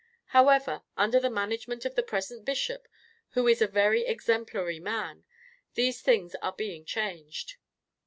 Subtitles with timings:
[0.33, 2.87] However, under the management of the present bishop,
[3.33, 5.25] who is a very exemplary man,
[5.75, 7.57] these things are being changed.